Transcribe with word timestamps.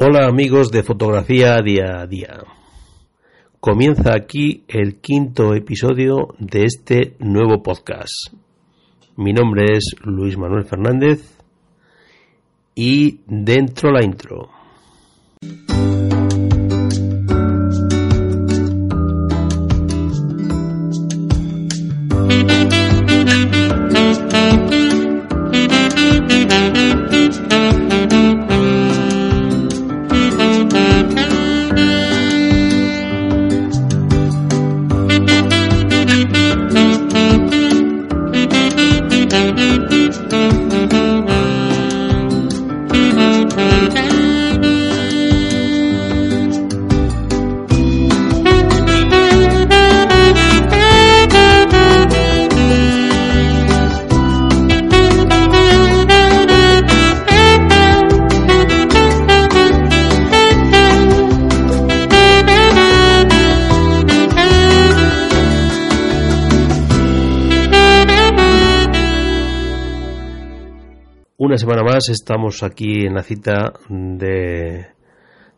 Hola 0.00 0.28
amigos 0.28 0.70
de 0.70 0.84
fotografía 0.84 1.60
día 1.60 2.00
a 2.00 2.06
día. 2.06 2.44
Comienza 3.58 4.14
aquí 4.14 4.62
el 4.68 5.00
quinto 5.00 5.54
episodio 5.54 6.36
de 6.38 6.66
este 6.66 7.16
nuevo 7.18 7.64
podcast. 7.64 8.32
Mi 9.16 9.32
nombre 9.32 9.64
es 9.72 9.96
Luis 10.04 10.38
Manuel 10.38 10.66
Fernández 10.66 11.36
y 12.76 13.22
dentro 13.26 13.90
la 13.90 14.04
intro. 14.04 14.50
Una 71.48 71.56
semana 71.56 71.82
más 71.82 72.10
estamos 72.10 72.62
aquí 72.62 73.06
en 73.06 73.14
la 73.14 73.22
cita 73.22 73.72
de, 73.88 74.88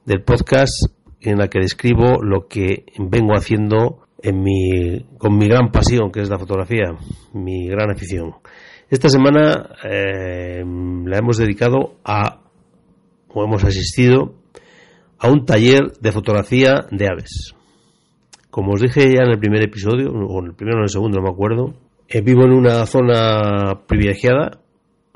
del 0.04 0.22
podcast 0.22 0.84
en 1.20 1.36
la 1.36 1.48
que 1.48 1.58
describo 1.58 2.22
lo 2.22 2.46
que 2.46 2.84
vengo 2.96 3.34
haciendo 3.34 4.06
en 4.22 4.40
mi, 4.40 5.04
con 5.18 5.36
mi 5.36 5.48
gran 5.48 5.72
pasión, 5.72 6.12
que 6.12 6.20
es 6.20 6.30
la 6.30 6.38
fotografía, 6.38 6.92
mi 7.32 7.66
gran 7.66 7.90
afición. 7.90 8.34
Esta 8.88 9.08
semana 9.08 9.68
eh, 9.82 10.62
la 10.64 11.18
hemos 11.18 11.38
dedicado 11.38 11.96
a, 12.04 12.40
o 13.34 13.42
hemos 13.42 13.64
asistido 13.64 14.34
a 15.18 15.28
un 15.28 15.44
taller 15.44 15.90
de 16.00 16.12
fotografía 16.12 16.86
de 16.92 17.08
aves. 17.08 17.56
Como 18.48 18.74
os 18.74 18.80
dije 18.80 19.12
ya 19.12 19.24
en 19.24 19.32
el 19.32 19.40
primer 19.40 19.64
episodio, 19.64 20.12
o 20.12 20.38
en 20.38 20.50
el 20.50 20.54
primero 20.54 20.76
o 20.76 20.80
en 20.82 20.84
el 20.84 20.88
segundo, 20.90 21.18
no 21.18 21.24
me 21.24 21.32
acuerdo, 21.32 21.74
eh, 22.06 22.20
vivo 22.20 22.44
en 22.44 22.52
una 22.52 22.86
zona 22.86 23.80
privilegiada 23.88 24.60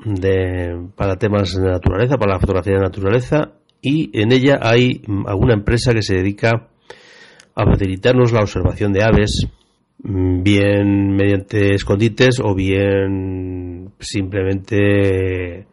de, 0.03 0.89
para 0.95 1.17
temas 1.17 1.53
de 1.55 1.69
naturaleza, 1.69 2.17
para 2.17 2.33
la 2.33 2.39
fotografía 2.39 2.73
de 2.73 2.81
naturaleza, 2.81 3.53
y 3.81 4.09
en 4.19 4.31
ella 4.31 4.59
hay 4.61 5.01
alguna 5.27 5.53
empresa 5.53 5.93
que 5.93 6.01
se 6.01 6.15
dedica 6.15 6.69
a 7.55 7.65
facilitarnos 7.65 8.31
la 8.31 8.41
observación 8.41 8.91
de 8.93 9.03
aves, 9.03 9.47
bien 9.97 11.15
mediante 11.15 11.73
escondites 11.73 12.39
o 12.43 12.53
bien 12.53 13.93
simplemente 13.99 15.67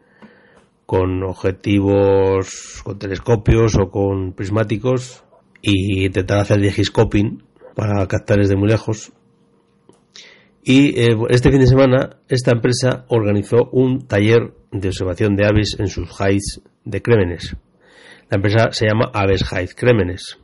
con 0.85 1.23
objetivos, 1.23 2.81
con 2.83 2.99
telescopios 2.99 3.75
o 3.75 3.89
con 3.89 4.33
prismáticos 4.33 5.23
y 5.61 6.05
intentar 6.05 6.39
hacer 6.39 6.59
digiscoping 6.59 7.43
para 7.75 8.05
captar 8.07 8.37
desde 8.37 8.55
muy 8.55 8.69
lejos 8.69 9.11
y 10.65 10.99
eh, 10.99 11.17
este 11.29 11.51
fin 11.51 11.59
de 11.59 11.67
semana, 11.67 12.17
esta 12.29 12.51
empresa 12.51 13.05
organizó 13.09 13.69
un 13.71 14.07
taller 14.07 14.53
de 14.71 14.87
observación 14.87 15.35
de 15.35 15.45
aves 15.45 15.75
en 15.77 15.87
sus 15.87 16.09
highs 16.19 16.61
de 16.85 17.01
Crémenes. 17.01 17.57
La 18.29 18.37
empresa 18.37 18.71
se 18.71 18.87
llama 18.87 19.11
Aves 19.13 19.43
Heights 19.51 19.75
Crémenes. 19.75 20.39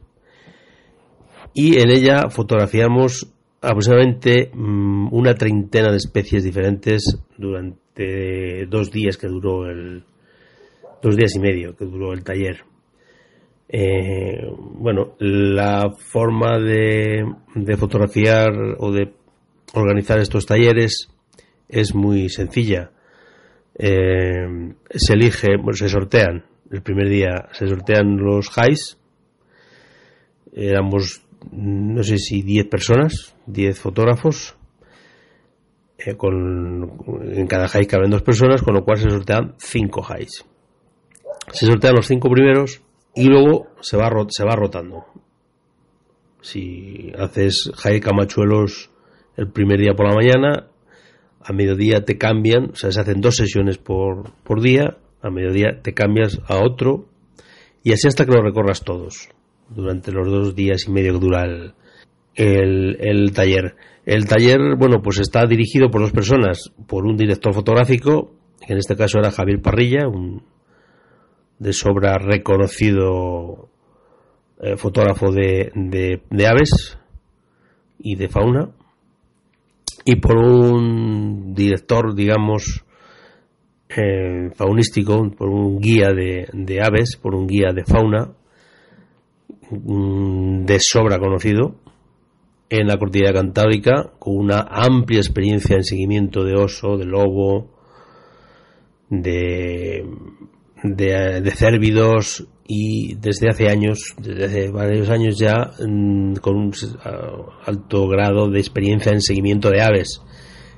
Y 1.53 1.79
en 1.79 1.89
ella 1.89 2.29
fotografiamos 2.29 3.31
aproximadamente 3.61 4.51
mm, 4.53 5.13
una 5.13 5.35
treintena 5.35 5.89
de 5.89 5.97
especies 5.97 6.43
diferentes 6.43 7.17
durante 7.37 8.65
dos 8.67 8.91
días 8.91 9.17
que 9.17 9.27
duró 9.27 9.69
el. 9.69 10.03
dos 11.01 11.15
días 11.15 11.35
y 11.35 11.39
medio 11.39 11.75
que 11.75 11.85
duró 11.85 12.13
el 12.13 12.23
taller. 12.23 12.63
Eh, 13.69 14.47
bueno, 14.57 15.15
la 15.19 15.91
forma 15.91 16.59
de, 16.59 17.23
de 17.55 17.77
fotografiar 17.77 18.51
o 18.79 18.91
de 18.91 19.13
organizar 19.73 20.19
estos 20.19 20.45
talleres 20.45 21.09
es 21.67 21.93
muy 21.93 22.29
sencilla. 22.29 22.91
Eh, 23.77 24.73
se 24.93 25.13
elige, 25.13 25.47
se 25.73 25.89
sortean. 25.89 26.45
El 26.71 26.81
primer 26.81 27.09
día 27.09 27.49
se 27.53 27.67
sortean 27.67 28.17
los 28.17 28.49
highs. 28.57 28.97
Éramos, 30.51 31.23
no 31.51 32.03
sé 32.03 32.17
si 32.17 32.41
10 32.41 32.67
personas, 32.67 33.35
10 33.45 33.79
fotógrafos. 33.79 34.55
Eh, 35.97 36.15
con, 36.15 36.97
en 37.23 37.47
cada 37.47 37.67
high 37.67 37.85
caben 37.85 38.09
dos 38.09 38.21
personas, 38.21 38.61
con 38.61 38.73
lo 38.73 38.83
cual 38.83 38.97
se 38.97 39.09
sortean 39.09 39.55
5 39.57 40.07
highs. 40.09 40.45
Se 41.51 41.65
sortean 41.65 41.95
los 41.95 42.07
5 42.07 42.29
primeros 42.29 42.81
y 43.15 43.25
luego 43.25 43.67
se 43.81 43.97
va, 43.97 44.09
se 44.29 44.43
va 44.43 44.55
rotando. 44.55 45.05
Si 46.41 47.11
haces 47.17 47.71
high 47.75 47.99
camachuelos 47.99 48.91
el 49.39 49.47
primer 49.47 49.79
día 49.79 49.93
por 49.93 50.09
la 50.09 50.15
mañana, 50.15 50.67
a 51.41 51.53
mediodía 51.53 52.03
te 52.03 52.17
cambian, 52.17 52.71
o 52.71 52.75
sea, 52.75 52.91
se 52.91 52.99
hacen 52.99 53.21
dos 53.21 53.37
sesiones 53.37 53.77
por, 53.77 54.33
por 54.43 54.61
día, 54.61 54.97
a 55.21 55.29
mediodía 55.29 55.81
te 55.81 55.93
cambias 55.93 56.41
a 56.45 56.57
otro, 56.61 57.05
y 57.81 57.93
así 57.93 58.09
hasta 58.09 58.25
que 58.25 58.33
lo 58.33 58.41
recorras 58.41 58.83
todos, 58.83 59.29
durante 59.69 60.11
los 60.11 60.27
dos 60.27 60.55
días 60.55 60.87
y 60.87 60.91
medio 60.91 61.13
que 61.13 61.19
dura 61.19 61.45
el, 62.35 62.97
el, 62.99 63.31
taller. 63.31 63.75
El 64.05 64.27
taller, 64.27 64.75
bueno, 64.77 65.01
pues 65.01 65.19
está 65.19 65.45
dirigido 65.45 65.89
por 65.89 66.01
dos 66.01 66.11
personas, 66.11 66.73
por 66.85 67.05
un 67.05 67.15
director 67.15 67.53
fotográfico, 67.53 68.33
que 68.67 68.73
en 68.73 68.79
este 68.79 68.97
caso 68.97 69.19
era 69.19 69.31
Javier 69.31 69.61
Parrilla, 69.61 70.09
un 70.09 70.43
de 71.59 71.71
sobra 71.71 72.17
reconocido 72.17 73.69
eh, 74.61 74.75
fotógrafo 74.75 75.31
de, 75.31 75.71
de 75.73 76.47
aves 76.47 76.97
y 77.97 78.15
de 78.15 78.27
fauna, 78.27 78.71
y 80.05 80.15
por 80.17 80.37
un 80.37 81.53
director, 81.53 82.15
digamos, 82.15 82.83
eh, 83.89 84.49
faunístico, 84.55 85.31
por 85.31 85.49
un 85.49 85.79
guía 85.79 86.09
de, 86.13 86.81
aves, 86.81 87.17
por 87.17 87.35
un 87.35 87.47
guía 87.47 87.71
de 87.73 87.83
fauna 87.83 88.33
de 89.71 90.79
sobra 90.79 91.19
conocido 91.19 91.75
en 92.69 92.87
la 92.87 92.97
cordillera 92.97 93.33
cantábrica, 93.33 94.13
con 94.19 94.37
una 94.37 94.61
amplia 94.69 95.19
experiencia 95.19 95.75
en 95.75 95.83
seguimiento 95.83 96.43
de 96.43 96.53
oso, 96.53 96.97
de 96.97 97.05
lobo, 97.05 97.71
de, 99.09 100.05
de, 100.83 101.41
de 101.41 101.51
cérvidos 101.51 102.47
y 102.71 103.15
desde 103.15 103.49
hace 103.49 103.67
años, 103.67 104.13
desde 104.21 104.45
hace 104.45 104.69
varios 104.69 105.09
años 105.09 105.39
ya, 105.39 105.71
mm, 105.83 106.35
con 106.35 106.55
un 106.55 106.71
alto 107.65 108.07
grado 108.07 108.47
de 108.47 108.59
experiencia 108.59 109.11
en 109.11 109.21
seguimiento 109.21 109.71
de 109.71 109.81
aves, 109.81 110.21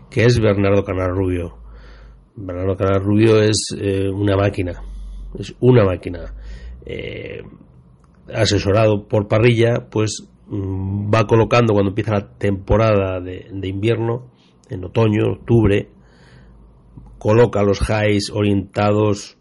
que 0.10 0.24
es 0.24 0.40
Bernardo 0.40 0.86
Canal 0.86 1.10
Rubio. 1.10 1.58
Bernardo 2.34 2.78
Canal 2.78 3.04
Rubio 3.04 3.42
es 3.42 3.76
eh, 3.78 4.10
una 4.10 4.38
máquina, 4.38 4.82
es 5.38 5.54
una 5.60 5.84
máquina. 5.84 6.34
Eh, 6.86 7.44
asesorado 8.34 9.06
por 9.10 9.28
parrilla, 9.28 9.90
pues 9.92 10.30
mm, 10.48 11.14
va 11.14 11.28
colocando 11.28 11.74
cuando 11.74 11.90
empieza 11.90 12.14
la 12.14 12.38
temporada 12.38 13.20
de, 13.20 13.50
de 13.52 13.68
invierno, 13.68 14.32
en 14.70 14.86
otoño, 14.86 15.34
octubre, 15.34 15.90
coloca 17.18 17.64
los 17.64 17.82
highs 17.82 18.32
orientados 18.34 19.41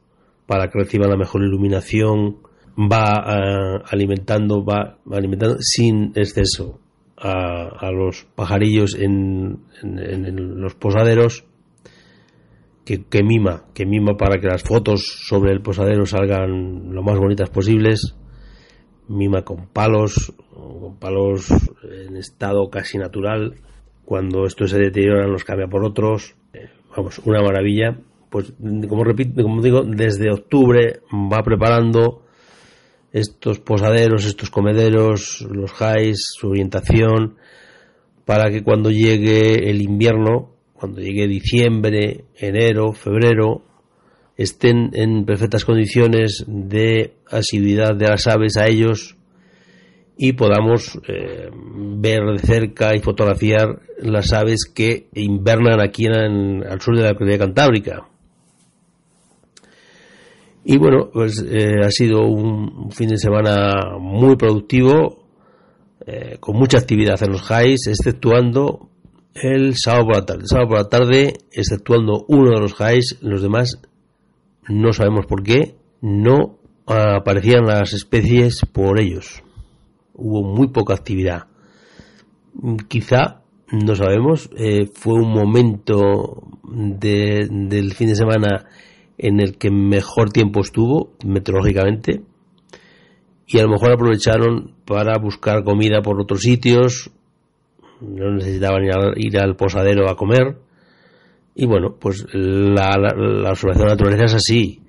para 0.50 0.68
que 0.68 0.80
reciba 0.80 1.06
la 1.06 1.16
mejor 1.16 1.44
iluminación, 1.44 2.38
va 2.76 3.22
eh, 3.24 3.82
alimentando, 3.88 4.64
va 4.64 4.98
alimentando 5.12 5.58
sin 5.60 6.10
exceso 6.16 6.80
a, 7.16 7.88
los 7.92 8.26
pajarillos 8.34 8.96
en, 8.98 9.60
los 9.80 10.74
posaderos 10.74 11.44
que, 12.84 13.04
que, 13.04 13.22
mima, 13.22 13.66
que 13.74 13.86
mima 13.86 14.16
para 14.16 14.40
que 14.40 14.48
las 14.48 14.64
fotos 14.64 15.04
sobre 15.24 15.52
el 15.52 15.62
posadero 15.62 16.04
salgan 16.04 16.92
lo 16.92 17.04
más 17.04 17.16
bonitas 17.16 17.48
posibles, 17.50 18.16
mima 19.06 19.42
con 19.42 19.68
palos, 19.68 20.32
con 20.52 20.98
palos 20.98 21.48
en 21.84 22.16
estado 22.16 22.68
casi 22.70 22.98
natural, 22.98 23.54
cuando 24.04 24.46
estos 24.46 24.70
se 24.70 24.78
deterioran 24.78 25.30
los 25.30 25.44
cambia 25.44 25.68
por 25.68 25.84
otros, 25.84 26.34
eh, 26.54 26.70
vamos, 26.96 27.20
una 27.20 27.40
maravilla 27.40 28.00
pues 28.30 28.52
como 28.88 29.04
repito, 29.04 29.42
como 29.42 29.60
digo, 29.60 29.82
desde 29.82 30.30
octubre 30.30 31.00
va 31.12 31.42
preparando 31.42 32.22
estos 33.12 33.58
posaderos, 33.58 34.24
estos 34.24 34.50
comederos, 34.50 35.46
los 35.50 35.72
highs, 35.72 36.34
su 36.38 36.48
orientación, 36.48 37.36
para 38.24 38.50
que 38.50 38.62
cuando 38.62 38.90
llegue 38.90 39.68
el 39.68 39.82
invierno, 39.82 40.54
cuando 40.72 41.00
llegue 41.00 41.26
diciembre, 41.26 42.24
enero, 42.36 42.92
febrero, 42.92 43.64
estén 44.36 44.90
en 44.94 45.24
perfectas 45.24 45.64
condiciones 45.64 46.44
de 46.46 47.14
asiduidad 47.30 47.96
de 47.96 48.08
las 48.08 48.26
aves 48.26 48.56
a 48.56 48.68
ellos 48.68 49.16
y 50.16 50.34
podamos 50.34 50.98
eh, 51.08 51.50
ver 51.52 52.20
de 52.32 52.38
cerca 52.38 52.94
y 52.94 53.00
fotografiar 53.00 53.80
las 53.98 54.32
aves 54.32 54.70
que 54.72 55.08
invernan 55.14 55.80
aquí 55.80 56.06
en, 56.06 56.62
al 56.62 56.80
sur 56.80 56.96
de 56.96 57.04
la 57.04 57.14
Cordillera 57.14 57.46
Cantábrica. 57.46 58.09
Y 60.64 60.76
bueno, 60.76 61.08
pues 61.12 61.44
eh, 61.48 61.80
ha 61.84 61.90
sido 61.90 62.26
un 62.26 62.90
fin 62.90 63.08
de 63.08 63.16
semana 63.16 63.96
muy 63.98 64.36
productivo, 64.36 65.24
eh, 66.06 66.36
con 66.38 66.56
mucha 66.56 66.78
actividad 66.78 67.22
en 67.22 67.32
los 67.32 67.50
highs, 67.50 67.86
exceptuando 67.86 68.88
el 69.34 69.74
sábado 69.76 70.06
por 70.06 70.16
la 70.16 70.26
tarde. 70.26 70.42
El 70.42 70.48
sábado 70.48 70.68
por 70.68 70.78
la 70.78 70.88
tarde, 70.88 71.34
exceptuando 71.52 72.24
uno 72.28 72.50
de 72.50 72.60
los 72.60 72.74
highs, 72.78 73.18
los 73.22 73.42
demás 73.42 73.80
no 74.68 74.92
sabemos 74.92 75.26
por 75.26 75.42
qué, 75.42 75.76
no 76.02 76.58
aparecían 76.86 77.64
las 77.66 77.92
especies 77.92 78.60
por 78.66 79.00
ellos. 79.00 79.42
Hubo 80.14 80.42
muy 80.42 80.68
poca 80.68 80.94
actividad. 80.94 81.46
Quizá, 82.88 83.42
no 83.72 83.94
sabemos, 83.94 84.50
eh, 84.56 84.86
fue 84.92 85.14
un 85.14 85.32
momento 85.32 86.42
del 86.64 87.92
fin 87.94 88.08
de 88.08 88.16
semana 88.16 88.66
en 89.22 89.38
el 89.38 89.58
que 89.58 89.70
mejor 89.70 90.30
tiempo 90.30 90.60
estuvo 90.60 91.12
meteorológicamente 91.24 92.22
y 93.46 93.58
a 93.58 93.64
lo 93.64 93.68
mejor 93.68 93.92
aprovecharon 93.92 94.74
para 94.86 95.18
buscar 95.18 95.62
comida 95.62 96.00
por 96.00 96.18
otros 96.20 96.40
sitios, 96.40 97.10
no 98.00 98.32
necesitaban 98.32 98.82
ir, 99.16 99.38
al 99.38 99.56
posadero 99.56 100.08
a 100.08 100.16
comer 100.16 100.56
y 101.54 101.66
bueno, 101.66 101.96
pues 102.00 102.26
la, 102.32 102.94
observación 103.50 103.82
de 103.82 103.84
la 103.84 103.90
naturaleza 103.90 104.24
es 104.24 104.34
así, 104.34 104.80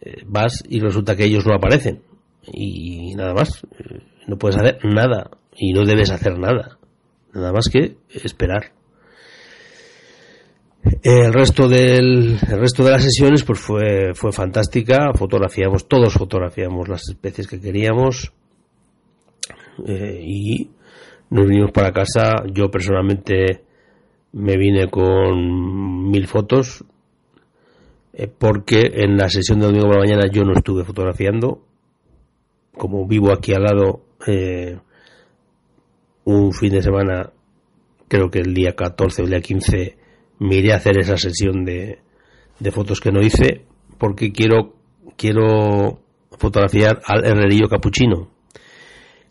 eh, 0.00 0.22
vas 0.26 0.64
y 0.68 0.80
resulta 0.80 1.14
que 1.14 1.26
ellos 1.26 1.46
no 1.46 1.54
aparecen 1.54 2.02
y 2.52 3.14
nada 3.14 3.34
más, 3.34 3.64
eh, 3.78 4.00
no 4.26 4.36
puedes 4.36 4.56
hacer 4.56 4.78
nada 4.82 5.30
y 5.56 5.72
no 5.72 5.84
debes 5.84 6.10
hacer 6.10 6.40
nada, 6.40 6.78
nada 7.32 7.52
más 7.52 7.68
que 7.68 7.98
esperar. 8.10 8.72
El 11.02 11.32
resto 11.32 11.68
del 11.68 12.38
el 12.46 12.60
resto 12.60 12.84
de 12.84 12.90
las 12.90 13.02
sesiones 13.02 13.42
pues 13.42 13.58
fue 13.58 14.12
fue 14.14 14.32
fantástica, 14.32 15.12
fotografiamos 15.14 15.88
todos 15.88 16.12
fotografiamos 16.12 16.88
las 16.88 17.08
especies 17.08 17.46
que 17.46 17.60
queríamos 17.60 18.32
eh, 19.86 20.20
y 20.22 20.70
nos 21.30 21.46
vinimos 21.46 21.72
para 21.72 21.92
casa. 21.92 22.44
Yo 22.52 22.70
personalmente 22.70 23.64
me 24.32 24.56
vine 24.56 24.88
con 24.90 26.10
mil 26.10 26.26
fotos 26.26 26.84
eh, 28.12 28.28
porque 28.28 28.90
en 28.94 29.16
la 29.16 29.28
sesión 29.28 29.60
de 29.60 29.66
domingo 29.66 29.86
por 29.86 29.96
la 29.96 30.02
mañana 30.02 30.30
yo 30.30 30.44
no 30.44 30.52
estuve 30.52 30.84
fotografiando. 30.84 31.62
Como 32.76 33.06
vivo 33.06 33.32
aquí 33.32 33.52
al 33.54 33.62
lado, 33.62 34.02
eh, 34.26 34.78
un 36.24 36.52
fin 36.52 36.72
de 36.72 36.82
semana, 36.82 37.30
creo 38.08 38.30
que 38.30 38.40
el 38.40 38.52
día 38.52 38.74
14 38.74 39.22
o 39.22 39.24
el 39.24 39.30
día 39.30 39.40
15 39.40 40.03
me 40.38 40.56
iré 40.56 40.72
a 40.72 40.76
hacer 40.76 40.98
esa 40.98 41.16
sesión 41.16 41.64
de, 41.64 42.00
de 42.58 42.70
fotos 42.70 43.00
que 43.00 43.12
no 43.12 43.20
hice 43.20 43.64
porque 43.98 44.32
quiero 44.32 44.74
quiero 45.16 46.00
fotografiar 46.38 47.00
al 47.04 47.24
herrerillo 47.24 47.68
capuchino. 47.68 48.30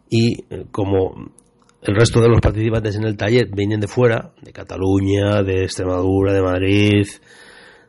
Y 0.09 0.45
eh, 0.50 0.65
como 0.71 1.33
el 1.81 1.95
resto 1.95 2.21
de 2.21 2.29
los 2.29 2.39
participantes 2.39 2.95
en 2.95 3.05
el 3.05 3.17
taller 3.17 3.50
vienen 3.53 3.79
de 3.79 3.88
fuera, 3.88 4.33
de 4.41 4.53
Cataluña, 4.53 5.44
de 5.44 5.63
Extremadura, 5.63 6.33
de 6.33 6.41
Madrid, 6.41 7.07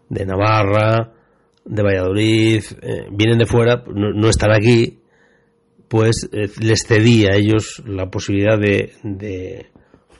de 0.08 0.26
Navarra, 0.26 1.12
de 1.64 1.82
Valladolid, 1.82 2.62
eh, 2.82 3.06
vienen 3.10 3.38
de 3.38 3.46
fuera, 3.46 3.84
no, 3.86 4.28
están 4.28 4.52
aquí, 4.52 4.98
pues 5.88 6.28
eh, 6.32 6.48
les 6.60 6.86
cedí 6.86 7.26
a 7.26 7.36
ellos 7.36 7.82
la 7.86 8.10
posibilidad 8.10 8.58
de, 8.58 8.92
de 9.02 9.66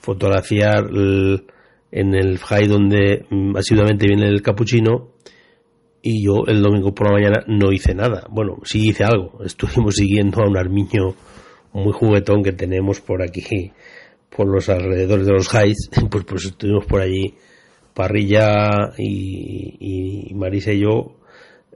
fotografiar 0.00 0.84
el, 0.90 1.46
en 1.94 2.12
el 2.12 2.38
high 2.38 2.66
donde 2.66 3.24
mm, 3.30 3.56
asiduamente 3.56 4.08
viene 4.08 4.26
el 4.26 4.42
capuchino 4.42 5.12
y 6.02 6.24
yo 6.24 6.42
el 6.48 6.60
domingo 6.60 6.92
por 6.92 7.06
la 7.06 7.12
mañana 7.12 7.44
no 7.46 7.70
hice 7.72 7.94
nada. 7.94 8.26
Bueno, 8.30 8.56
sí 8.64 8.88
hice 8.88 9.04
algo. 9.04 9.38
Estuvimos 9.44 9.94
siguiendo 9.94 10.42
a 10.42 10.48
un 10.48 10.58
armiño 10.58 11.14
muy 11.72 11.92
juguetón 11.92 12.42
que 12.42 12.52
tenemos 12.52 13.00
por 13.00 13.22
aquí, 13.22 13.72
por 14.36 14.48
los 14.48 14.68
alrededores 14.68 15.26
de 15.26 15.32
los 15.32 15.48
highs. 15.54 15.88
Pues, 16.10 16.24
pues 16.24 16.44
estuvimos 16.46 16.84
por 16.84 17.00
allí, 17.00 17.34
Parrilla 17.94 18.92
y, 18.98 20.30
y 20.30 20.34
Marisa 20.34 20.72
y 20.72 20.80
yo 20.80 21.16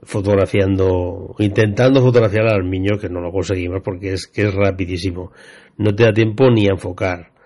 fotografiando, 0.03 1.35
intentando 1.39 2.01
fotografiar 2.01 2.47
al 2.47 2.55
armiño, 2.55 2.97
que 2.99 3.09
no 3.09 3.21
lo 3.21 3.31
conseguimos 3.31 3.81
porque 3.83 4.13
es 4.13 4.27
que 4.27 4.43
es 4.43 4.53
rapidísimo. 4.53 5.31
No 5.77 5.95
te 5.95 6.03
da 6.03 6.11
tiempo 6.11 6.49
ni 6.51 6.67
a 6.67 6.71
enfocar 6.71 7.38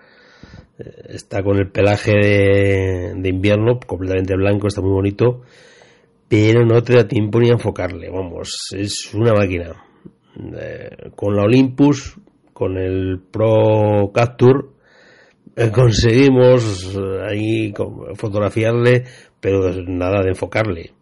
está 0.78 1.42
con 1.42 1.58
el 1.58 1.70
pelaje 1.70 2.12
de, 2.12 3.28
invierno, 3.28 3.78
completamente 3.86 4.34
blanco, 4.36 4.66
está 4.66 4.80
muy 4.80 4.92
bonito, 4.92 5.42
pero 6.28 6.64
no 6.64 6.82
te 6.82 6.94
da 6.94 7.06
tiempo 7.06 7.40
ni 7.40 7.50
a 7.50 7.52
enfocarle, 7.52 8.10
vamos, 8.10 8.74
es 8.76 9.12
una 9.14 9.32
máquina. 9.32 9.84
Eh, 10.58 11.10
con 11.14 11.36
la 11.36 11.44
Olympus, 11.44 12.16
con 12.52 12.76
el 12.76 13.20
Pro 13.30 14.10
Capture, 14.12 14.66
eh, 15.56 15.70
conseguimos 15.70 16.98
ahí 17.30 17.72
fotografiarle, 18.14 19.04
pero 19.40 19.70
nada 19.86 20.22
de 20.22 20.30
enfocarle. 20.30 20.92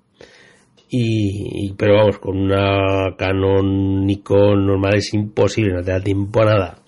Y, 0.95 1.73
pero 1.73 1.95
vamos, 1.95 2.19
con 2.19 2.37
una 2.37 3.17
Canon 3.17 4.05
Nikon 4.05 4.67
normal 4.67 4.97
es 4.97 5.15
imposible, 5.15 5.73
no 5.73 5.83
te 5.83 5.93
da 5.93 6.01
tiempo 6.01 6.43
a 6.43 6.45
nada. 6.45 6.82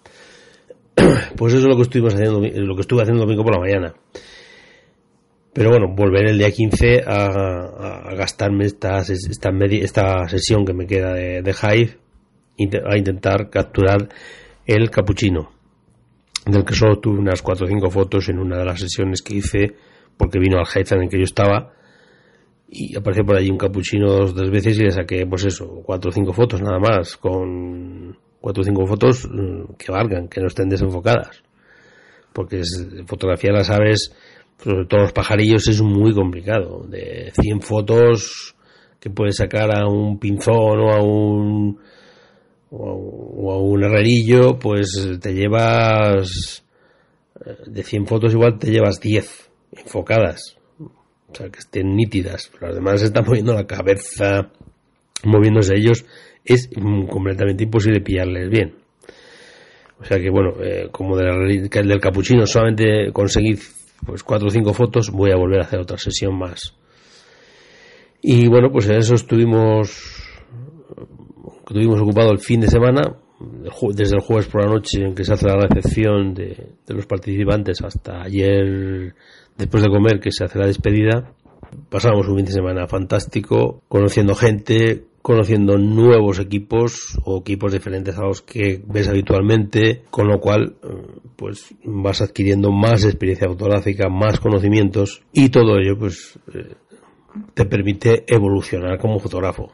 Pues 1.37 1.55
eso 1.55 1.63
es 1.63 1.69
lo 1.69 1.77
que 1.77 1.83
estuvimos 1.83 2.15
haciendo, 2.15 2.41
lo 2.41 2.75
que 2.75 2.81
estuve 2.81 3.03
haciendo 3.03 3.23
domingo 3.23 3.45
por 3.45 3.55
la 3.55 3.61
mañana. 3.61 3.95
Pero 5.53 5.71
bueno, 5.71 5.95
volveré 5.95 6.31
el 6.31 6.39
día 6.39 6.51
15 6.51 7.05
a, 7.07 8.13
gastarme 8.17 8.65
esta, 8.65 8.99
esta, 8.99 9.51
esta, 9.71 10.29
sesión 10.29 10.65
que 10.65 10.75
me 10.75 10.87
queda 10.87 11.15
de, 11.15 11.43
de 11.43 11.53
Hive 11.53 11.99
a 12.85 12.97
intentar 12.97 13.51
capturar 13.51 14.09
el 14.67 14.91
capuchino, 14.91 15.53
del 16.47 16.65
que 16.65 16.75
solo 16.75 16.99
tuve 16.99 17.19
unas 17.19 17.41
4 17.41 17.67
o 17.67 17.69
5 17.69 17.91
fotos 17.91 18.29
en 18.29 18.41
una 18.41 18.59
de 18.59 18.65
las 18.65 18.81
sesiones 18.81 19.23
que 19.23 19.37
hice, 19.37 19.77
porque 20.17 20.41
vino 20.41 20.59
al 20.59 20.67
Hive 20.67 20.97
en 20.97 21.03
el 21.03 21.09
que 21.09 21.19
yo 21.19 21.25
estaba, 21.25 21.73
y 22.69 22.97
apareció 22.97 23.25
por 23.25 23.37
allí 23.37 23.51
un 23.51 23.59
capuchino 23.59 24.11
dos, 24.11 24.35
dos 24.35 24.51
veces 24.51 24.77
y 24.79 24.83
le 24.83 24.91
saqué, 24.91 25.25
pues 25.25 25.45
eso, 25.45 25.83
4 25.85 26.09
o 26.09 26.13
5 26.13 26.33
fotos 26.33 26.63
nada 26.63 26.81
más, 26.81 27.17
con 27.17 28.19
cuatro 28.45 28.61
o 28.61 28.65
cinco 28.65 28.87
fotos 28.87 29.27
mm, 29.27 29.73
que 29.79 29.91
valgan, 29.91 30.29
que 30.29 30.39
no 30.43 30.49
estén 30.49 30.69
desenfocadas. 30.69 31.43
Porque 32.31 32.61
fotografiar 33.07 33.55
las 33.55 33.71
aves, 33.71 34.13
sobre 34.63 34.85
todo 34.85 35.01
los 35.01 35.13
pajarillos, 35.15 35.67
es 35.67 35.81
muy 35.81 36.13
complicado. 36.13 36.85
De 36.87 37.33
100 37.41 37.63
fotos 37.63 38.55
que 39.01 39.09
puedes 39.09 39.37
sacar 39.37 39.75
a 39.75 39.89
un 39.89 40.19
pinzón 40.19 40.79
o 40.79 40.93
a 40.93 41.03
un 41.03 41.79
o 42.71 43.51
a 43.51 43.63
un 43.63 43.83
herrerillo, 43.83 44.59
pues 44.59 45.09
te 45.23 45.33
llevas 45.33 46.65
eh, 47.47 47.57
de 47.67 47.83
100 47.83 48.07
fotos 48.07 48.35
igual 48.35 48.59
te 48.59 48.71
llevas 48.71 49.01
10 49.01 49.51
enfocadas. 49.73 50.59
O 50.79 51.35
sea, 51.35 51.49
que 51.49 51.61
estén 51.61 51.97
nítidas. 51.97 52.51
Los 52.61 52.75
demás 52.75 53.01
están 53.01 53.25
moviendo 53.25 53.55
la 53.55 53.67
cabeza, 53.67 54.51
moviéndose 55.25 55.77
ellos 55.77 56.05
es 56.45 56.69
completamente 57.11 57.65
imposible 57.65 58.01
pillarles 58.01 58.51
bien. 58.51 58.75
O 60.01 60.05
sea 60.05 60.19
que 60.19 60.31
bueno, 60.31 60.55
eh, 60.63 60.89
como 60.91 61.17
del, 61.17 61.69
del 61.69 62.01
capuchino 62.01 62.47
solamente 62.47 63.11
conseguí 63.13 63.57
pues 64.05 64.23
cuatro 64.23 64.49
o 64.49 64.51
cinco 64.51 64.75
fotos, 64.75 65.11
voy 65.11 65.31
a 65.31 65.37
volver 65.37 65.61
a 65.61 65.65
hacer 65.65 65.81
otra 65.81 65.97
sesión 65.97 66.37
más. 66.39 66.77
Y 68.21 68.49
bueno, 68.49 68.71
pues 68.71 68.89
en 68.89 68.97
eso 68.97 69.15
estuvimos, 69.15 70.23
estuvimos 71.67 72.01
ocupado 72.01 72.31
el 72.33 72.39
fin 72.39 72.61
de 72.61 72.69
semana, 72.69 73.03
desde 73.95 74.17
el 74.17 74.23
jueves 74.23 74.47
por 74.47 74.65
la 74.65 74.73
noche 74.73 75.03
en 75.03 75.15
que 75.15 75.25
se 75.25 75.33
hace 75.35 75.47
la 75.47 75.57
recepción 75.57 76.35
de, 76.35 76.69
de 76.87 76.95
los 76.95 77.07
participantes 77.07 77.83
hasta 77.83 78.23
ayer 78.23 79.15
después 79.57 79.83
de 79.83 79.91
comer 79.91 80.21
que 80.21 80.33
se 80.33 80.45
hace 80.45 80.59
la 80.59 80.67
despedida. 80.67 81.33
Pasamos 81.91 82.29
un 82.29 82.37
fin 82.37 82.45
de 82.45 82.53
semana 82.53 82.87
fantástico, 82.87 83.83
conociendo 83.89 84.35
gente, 84.35 85.05
conociendo 85.25 85.79
nuevos 85.79 86.39
equipos 86.39 87.19
o 87.25 87.39
equipos 87.39 87.73
diferentes 87.73 88.19
a 88.19 88.27
los 88.27 88.43
que 88.43 88.83
ves 88.87 89.09
habitualmente, 89.09 90.03
con 90.11 90.29
lo 90.29 90.39
cual 90.39 90.77
eh, 90.83 90.89
pues 91.35 91.75
vas 91.83 92.21
adquiriendo 92.21 92.71
más 92.71 93.07
experiencia 93.07 93.49
fotográfica, 93.49 94.11
más 94.11 94.39
conocimientos 94.39 95.23
y 95.33 95.49
todo 95.49 95.79
ello 95.79 95.99
pues 95.99 96.39
eh, 96.53 96.75
te 97.55 97.65
permite 97.65 98.25
evolucionar 98.27 98.99
como 98.99 99.19
fotógrafo. 99.19 99.73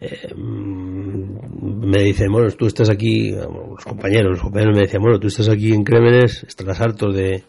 Eh, 0.00 0.34
me 0.34 2.02
dicen, 2.02 2.32
bueno, 2.32 2.50
tú 2.50 2.66
estás 2.66 2.90
aquí, 2.90 3.30
los 3.30 3.84
compañeros, 3.84 4.32
los 4.32 4.42
compañeros 4.42 4.74
me 4.74 4.82
decían, 4.82 5.02
bueno, 5.02 5.20
tú 5.20 5.28
estás 5.28 5.48
aquí 5.48 5.72
en 5.72 5.84
Crémenes, 5.84 6.42
estás 6.42 6.80
harto 6.80 7.12
de, 7.12 7.44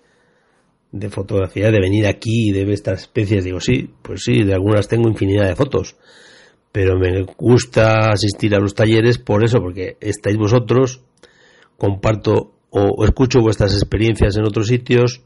de 0.91 1.10
fotografía, 1.10 1.72
de 1.72 1.79
venir 1.79 2.05
aquí 2.05 2.50
y 2.50 2.51
de 2.51 2.63
ver 2.63 2.75
estas 2.75 3.01
especies. 3.01 3.43
Digo, 3.43 3.60
sí, 3.60 3.89
pues 4.03 4.22
sí, 4.24 4.43
de 4.43 4.53
algunas 4.53 4.88
tengo 4.88 5.10
infinidad 5.10 5.48
de 5.48 5.55
fotos, 5.55 5.96
pero 6.72 6.98
me 6.98 7.24
gusta 7.38 8.12
asistir 8.12 8.56
a 8.56 8.60
los 8.60 8.74
talleres 8.74 9.18
por 9.18 9.44
eso, 9.44 9.60
porque 9.60 9.98
estáis 10.00 10.38
vosotros, 10.38 11.04
comparto 11.78 12.54
o, 12.70 13.04
escucho 13.04 13.42
vuestras 13.42 13.74
experiencias 13.74 14.38
en 14.38 14.46
otros 14.46 14.68
sitios, 14.68 15.22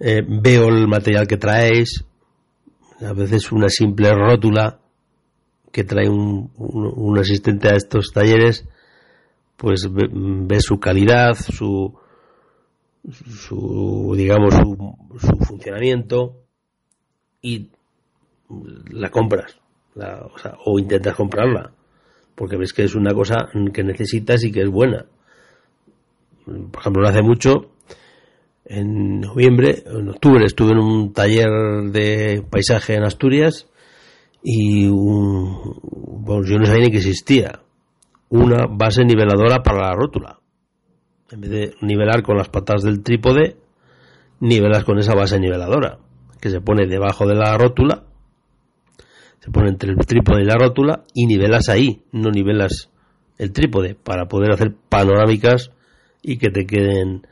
eh, 0.00 0.22
veo 0.26 0.68
el 0.68 0.88
material 0.88 1.26
que 1.26 1.36
traéis, 1.36 2.04
a 3.00 3.12
veces 3.12 3.52
una 3.52 3.68
simple 3.68 4.10
rótula 4.12 4.80
que 5.70 5.84
trae 5.84 6.08
un, 6.08 6.50
un, 6.56 7.18
asistente 7.18 7.68
a 7.68 7.76
estos 7.76 8.10
talleres, 8.12 8.66
pues 9.56 9.86
ve, 9.92 10.60
su 10.60 10.80
calidad, 10.80 11.34
su, 11.34 11.94
su 13.10 14.14
digamos, 14.16 14.54
su, 14.54 14.96
su 15.18 15.44
funcionamiento 15.44 16.36
y 17.42 17.68
la 18.90 19.10
compras 19.10 19.58
la, 19.98 20.26
o, 20.32 20.38
sea, 20.38 20.56
o 20.64 20.78
intentas 20.78 21.14
comprarla 21.14 21.72
porque 22.38 22.56
ves 22.56 22.72
que 22.72 22.84
es 22.84 22.94
una 22.94 23.12
cosa 23.12 23.48
que 23.74 23.82
necesitas 23.82 24.44
y 24.44 24.52
que 24.52 24.62
es 24.62 24.70
buena. 24.70 25.06
Por 26.44 26.80
ejemplo, 26.80 27.02
no 27.02 27.08
hace 27.08 27.20
mucho, 27.20 27.72
en 28.64 29.20
noviembre, 29.20 29.82
en 29.84 30.08
octubre, 30.08 30.44
estuve 30.46 30.70
en 30.70 30.78
un 30.78 31.12
taller 31.12 31.50
de 31.90 32.44
paisaje 32.48 32.94
en 32.94 33.02
Asturias 33.02 33.68
y 34.40 34.84
yo 34.84 34.92
no 34.94 36.64
sabía 36.64 36.84
ni 36.84 36.90
que 36.92 36.98
existía 36.98 37.60
una 38.28 38.66
base 38.70 39.04
niveladora 39.04 39.62
para 39.64 39.88
la 39.88 39.94
rótula. 39.94 40.38
En 41.32 41.40
vez 41.40 41.50
de 41.50 41.74
nivelar 41.80 42.22
con 42.22 42.36
las 42.36 42.48
patas 42.48 42.82
del 42.82 43.02
trípode, 43.02 43.56
nivelas 44.38 44.84
con 44.84 44.98
esa 44.98 45.14
base 45.14 45.40
niveladora, 45.40 45.98
que 46.40 46.50
se 46.50 46.60
pone 46.60 46.86
debajo 46.86 47.26
de 47.26 47.34
la 47.34 47.58
rótula, 47.58 48.04
se 49.40 49.50
pone 49.50 49.68
entre 49.68 49.90
el 49.90 49.98
trípode 49.98 50.42
y 50.42 50.44
la 50.44 50.56
rótula 50.56 51.04
y 51.14 51.26
nivelas 51.26 51.68
ahí, 51.68 52.02
no 52.12 52.30
nivelas 52.30 52.90
el 53.38 53.52
trípode, 53.52 53.94
para 53.94 54.26
poder 54.26 54.52
hacer 54.52 54.74
panorámicas 54.88 55.70
y 56.22 56.38
que 56.38 56.50
te 56.50 56.66
queden 56.66 57.26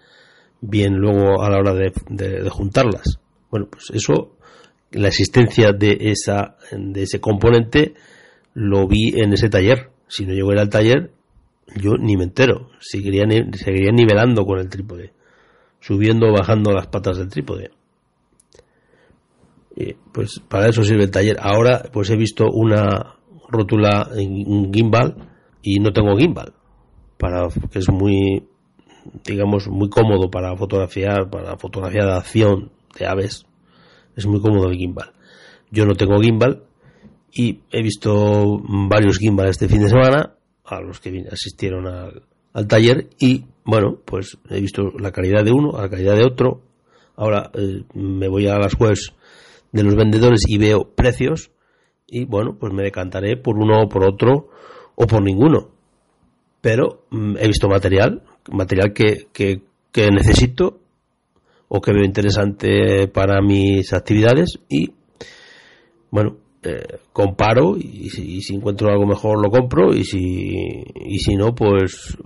bien 0.61 0.95
luego 0.95 1.43
a 1.43 1.51
la 1.51 1.59
hora 1.59 1.75
de, 1.75 2.49
juntarlas. 2.51 3.19
Bueno, 3.51 3.69
pues 3.71 3.91
eso 3.91 4.37
la 4.93 5.09
existencia 5.09 5.73
de 5.73 5.99
esa 6.01 6.57
de 6.71 7.03
ese 7.03 7.21
componente 7.21 7.95
lo 8.55 8.87
vi 8.87 9.21
en 9.21 9.33
ese 9.33 9.49
taller. 9.49 9.91
Si 10.09 10.25
no 10.25 10.33
llego 10.33 10.53
al 10.53 10.71
taller, 10.71 11.11
yo 11.75 11.97
ni 11.99 12.17
me 12.17 12.25
entero. 12.25 12.71
Seguiría, 12.79 13.25
seguiría 13.53 13.93
nivelando 13.93 14.45
con 14.45 14.61
el 14.61 14.69
trípode, 14.69 15.13
subiendo 15.81 16.29
o 16.29 16.33
bajando 16.33 16.73
las 16.73 16.87
patas 16.87 17.19
del 17.19 17.29
trípode. 17.29 17.71
Pues 20.13 20.41
para 20.49 20.69
eso 20.69 20.83
sirve 20.83 21.05
el 21.05 21.11
taller. 21.11 21.37
Ahora 21.41 21.83
pues 21.93 22.09
he 22.11 22.17
visto 22.17 22.47
una 22.51 23.17
rótula 23.49 24.09
en 24.17 24.73
gimbal 24.73 25.15
y 25.63 25.79
no 25.79 25.93
tengo 25.93 26.17
gimbal, 26.17 26.53
para 27.19 27.49
que 27.71 27.79
es 27.79 27.89
muy 27.91 28.47
digamos 29.25 29.69
muy 29.69 29.89
cómodo 29.89 30.31
para 30.31 30.57
fotografiar, 30.57 31.31
para 31.31 31.57
fotografía 31.57 32.05
de 32.05 32.13
acción 32.13 32.73
de 32.99 33.07
aves 33.07 33.47
es 34.17 34.27
muy 34.27 34.41
cómodo 34.41 34.69
el 34.69 34.77
gimbal. 34.77 35.13
Yo 35.71 35.85
no 35.85 35.95
tengo 35.95 36.21
gimbal 36.21 36.63
y 37.31 37.61
he 37.71 37.83
visto 37.83 38.63
varios 38.89 39.19
gimbal 39.19 39.49
este 39.49 39.69
fin 39.69 39.83
de 39.83 39.91
semana 39.91 40.35
a 40.65 40.81
los 40.81 41.01
que 41.01 41.27
asistieron 41.31 41.87
al, 41.87 42.67
taller 42.67 43.09
y 43.19 43.45
bueno, 43.65 43.99
pues 44.05 44.39
he 44.49 44.61
visto 44.61 44.85
la 44.99 45.13
calidad 45.13 45.45
de 45.45 45.53
uno, 45.53 45.73
la 45.79 45.91
calidad 45.91 46.17
de 46.17 46.25
otro. 46.25 46.63
Ahora 47.17 47.51
eh, 47.55 47.83
me 47.95 48.29
voy 48.29 48.47
a 48.47 48.59
las 48.59 48.79
webs 48.81 49.13
de 49.77 49.85
los 49.85 49.95
vendedores 49.95 50.43
y 50.49 50.59
veo 50.59 50.95
precios 50.95 51.51
y 52.07 52.25
bueno, 52.25 52.57
pues 52.59 52.73
me 52.73 52.83
decantaré 52.83 53.37
por 53.37 53.57
uno 53.57 53.83
o 53.83 53.89
por 53.89 54.05
otro 54.05 54.49
o 54.95 55.07
por 55.07 55.23
ninguno. 55.23 55.71
Pero 56.61 57.05
mm, 57.11 57.37
he 57.39 57.47
visto 57.47 57.69
material, 57.69 58.23
material 58.51 58.93
que, 58.93 59.29
que, 59.33 59.63
que 59.93 60.11
necesito 60.11 60.81
o 61.69 61.81
que 61.81 61.93
veo 61.93 62.05
interesante 62.05 63.09
para 63.09 63.41
mis 63.43 63.93
actividades 63.93 64.59
y 64.69 64.93
bueno 66.11 66.37
eh, 66.63 66.99
comparo 67.13 67.77
y 67.77 68.09
si, 68.11 68.55
encuentro 68.55 68.91
algo 68.91 69.07
mejor 69.07 69.43
lo 69.43 69.51
compro 69.51 69.93
y 69.93 70.05
si 70.05 70.85
y 70.95 71.19
si 71.19 71.35
no 71.35 71.55
pues 71.55 72.17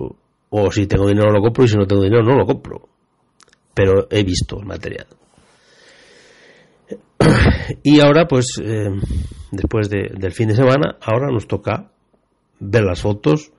o, 0.51 0.73
si 0.73 0.87
tengo 0.87 1.07
dinero 1.07 1.31
lo 1.31 1.41
compro 1.41 1.65
y 1.65 1.69
si 1.69 1.77
no 1.77 1.87
tengo 1.87 2.03
dinero 2.03 2.23
no 2.23 2.37
lo 2.37 2.47
compro 2.47 2.89
pero 3.75 4.07
he 4.11 4.23
visto 4.25 4.59
el 4.59 4.67
material 4.67 5.07
y 7.83 8.01
ahora 8.01 8.27
pues 8.27 8.47
eh, 8.63 8.91
después 9.51 9.89
del 9.91 10.33
fin 10.33 10.49
de 10.49 10.57
semana 10.57 10.97
ahora 11.01 11.29
nos 11.31 11.47
toca 11.47 11.91
ver 12.59 12.85
las 12.85 13.01
fotos 13.01 13.53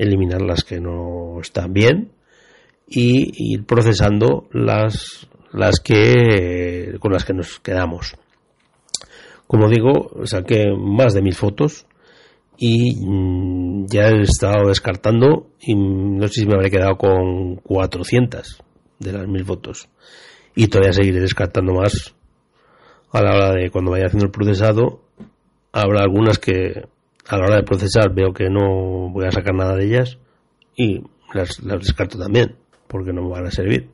eliminar 0.00 0.40
las 0.40 0.64
que 0.64 0.80
no 0.80 1.40
están 1.40 1.72
bien 1.74 2.12
y 2.88 3.52
ir 3.52 3.64
procesando 3.66 4.48
las, 4.50 5.28
las 5.52 5.78
que, 5.78 6.96
con 6.98 7.12
las 7.12 7.24
que 7.24 7.34
nos 7.34 7.60
quedamos. 7.60 8.16
Como 9.46 9.68
digo, 9.68 10.10
saqué 10.24 10.66
más 10.76 11.12
de 11.12 11.22
mil 11.22 11.34
fotos 11.34 11.86
y 12.56 12.96
mm, 12.96 13.86
ya 13.86 14.08
he 14.08 14.22
estado 14.22 14.68
descartando 14.68 15.48
y 15.60 15.74
no 15.74 16.26
sé 16.28 16.40
si 16.40 16.46
me 16.46 16.54
habré 16.54 16.70
quedado 16.70 16.96
con 16.96 17.56
400 17.56 18.62
de 18.98 19.12
las 19.12 19.28
mil 19.28 19.44
fotos. 19.44 19.88
Y 20.56 20.68
todavía 20.68 20.92
seguiré 20.92 21.20
descartando 21.20 21.74
más 21.74 22.14
a 23.12 23.22
la 23.22 23.34
hora 23.34 23.52
de 23.52 23.70
cuando 23.70 23.90
vaya 23.90 24.06
haciendo 24.06 24.26
el 24.26 24.32
procesado. 24.32 25.02
Habrá 25.72 26.00
algunas 26.02 26.38
que 26.38 26.84
a 27.28 27.36
la 27.36 27.44
hora 27.44 27.56
de 27.56 27.62
procesar 27.62 28.12
veo 28.14 28.32
que 28.32 28.48
no 28.50 29.10
voy 29.10 29.26
a 29.26 29.32
sacar 29.32 29.54
nada 29.54 29.76
de 29.76 29.86
ellas 29.86 30.18
y 30.76 31.02
las, 31.32 31.62
las 31.62 31.78
descarto 31.80 32.18
también 32.18 32.56
porque 32.88 33.12
no 33.12 33.22
me 33.22 33.30
van 33.30 33.46
a 33.46 33.50
servir. 33.50 33.88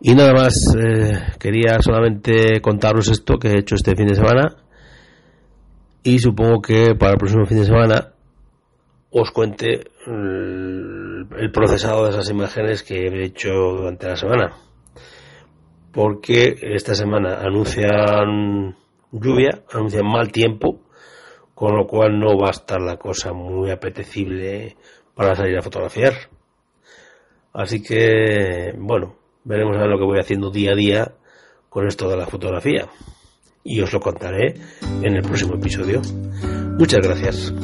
Y 0.00 0.14
nada 0.14 0.32
más, 0.32 0.54
eh, 0.78 1.18
quería 1.38 1.80
solamente 1.80 2.60
contaros 2.60 3.08
esto 3.08 3.38
que 3.38 3.48
he 3.48 3.58
hecho 3.58 3.74
este 3.74 3.96
fin 3.96 4.06
de 4.06 4.14
semana 4.14 4.56
y 6.02 6.18
supongo 6.18 6.62
que 6.62 6.94
para 6.94 7.12
el 7.12 7.18
próximo 7.18 7.46
fin 7.46 7.58
de 7.58 7.64
semana 7.64 8.12
os 9.10 9.30
cuente 9.30 9.90
el, 10.06 11.50
procesado 11.52 12.04
de 12.04 12.10
esas 12.10 12.30
imágenes 12.30 12.82
que 12.82 13.06
he 13.06 13.24
hecho 13.24 13.50
durante 13.50 14.08
la 14.08 14.16
semana. 14.16 14.54
Porque 15.96 16.56
esta 16.60 16.94
semana 16.94 17.40
anuncian 17.40 18.76
lluvia, 19.10 19.62
anuncian 19.72 20.06
mal 20.06 20.30
tiempo, 20.30 20.82
con 21.54 21.74
lo 21.74 21.86
cual 21.86 22.20
no 22.20 22.36
va 22.36 22.48
a 22.48 22.50
estar 22.50 22.82
la 22.82 22.98
cosa 22.98 23.32
muy 23.32 23.70
apetecible 23.70 24.76
para 25.14 25.34
salir 25.34 25.56
a 25.56 25.62
fotografiar. 25.62 26.12
Así 27.54 27.82
que, 27.82 28.74
bueno, 28.76 29.16
veremos 29.44 29.74
a 29.74 29.80
ver 29.80 29.88
lo 29.88 29.98
que 29.98 30.04
voy 30.04 30.18
haciendo 30.18 30.50
día 30.50 30.72
a 30.72 30.76
día 30.76 31.12
con 31.70 31.86
esto 31.86 32.10
de 32.10 32.18
la 32.18 32.26
fotografía. 32.26 32.86
Y 33.64 33.80
os 33.80 33.90
lo 33.90 33.98
contaré 33.98 34.54
en 35.02 35.16
el 35.16 35.22
próximo 35.22 35.54
episodio. 35.54 36.02
Muchas 36.78 37.00
gracias. 37.00 37.54